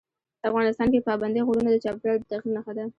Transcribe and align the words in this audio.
افغانستان 0.49 0.87
کې 0.93 1.05
پابندی 1.07 1.41
غرونه 1.47 1.69
د 1.71 1.77
چاپېریال 1.83 2.17
د 2.19 2.23
تغیر 2.31 2.51
نښه 2.55 2.71
ده. 2.77 2.85